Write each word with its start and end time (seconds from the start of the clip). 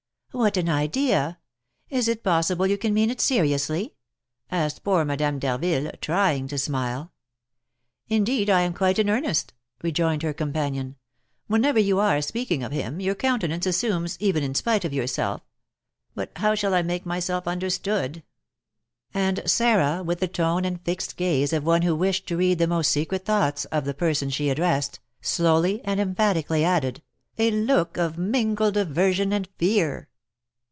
"What 0.33 0.55
an 0.55 0.69
idea! 0.69 1.39
Is 1.89 2.07
it 2.07 2.23
possible 2.23 2.65
you 2.65 2.77
can 2.77 2.93
mean 2.93 3.09
it 3.09 3.19
seriously?" 3.19 3.95
asked 4.49 4.81
poor 4.81 5.03
Madame 5.03 5.39
d'Harville, 5.39 5.91
trying 5.99 6.47
to 6.47 6.57
smile. 6.57 7.11
"Indeed, 8.07 8.49
I 8.49 8.61
am 8.61 8.73
quite 8.73 8.97
in 8.97 9.09
earnest," 9.09 9.53
rejoined 9.83 10.23
her 10.23 10.33
companion; 10.33 10.95
"whenever 11.47 11.79
you 11.79 11.99
are 11.99 12.21
speaking 12.21 12.63
of 12.63 12.71
him, 12.71 13.01
your 13.01 13.13
countenance 13.13 13.65
assumes, 13.65 14.15
even 14.21 14.41
in 14.41 14.55
spite 14.55 14.85
of 14.85 14.93
yourself, 14.93 15.41
but 16.15 16.31
how 16.37 16.55
shall 16.55 16.73
I 16.73 16.81
make 16.81 17.05
myself 17.05 17.45
understood?" 17.45 18.23
and 19.13 19.43
Sarah, 19.45 20.01
with 20.01 20.21
the 20.21 20.29
tone 20.29 20.63
and 20.63 20.79
fixed 20.81 21.17
gaze 21.17 21.51
of 21.51 21.65
one 21.65 21.81
who 21.81 21.93
wished 21.93 22.25
to 22.27 22.37
read 22.37 22.57
the 22.57 22.67
most 22.67 22.89
secret 22.89 23.25
thoughts 23.25 23.65
of 23.65 23.83
the 23.83 23.93
person 23.93 24.29
she 24.29 24.49
addressed, 24.49 25.01
slowly 25.19 25.81
and 25.83 25.99
emphatically 25.99 26.63
added, 26.63 27.03
"a 27.37 27.51
look 27.51 27.97
of 27.97 28.17
mingled 28.17 28.77
aversion 28.77 29.33
and 29.33 29.49
fear!" 29.57 30.07